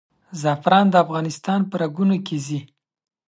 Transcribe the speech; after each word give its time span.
زعفران 0.41 0.85
د 0.89 0.95
افغانستان 1.05 1.59
په 1.69 1.75
رګونو 1.81 2.15
کې 2.25 2.37
ځي. 2.45 2.59